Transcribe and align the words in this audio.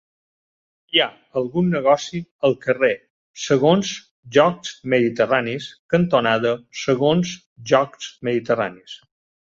Hi 0.95 1.01
ha 1.01 1.05
algun 1.41 1.67
negoci 1.73 2.21
al 2.49 2.55
carrer 2.63 2.89
Segons 3.43 3.91
Jocs 4.37 4.73
Mediterranis 4.95 5.69
cantonada 5.95 6.55
Segons 6.85 7.37
Jocs 7.75 8.09
Mediterranis? 8.31 8.99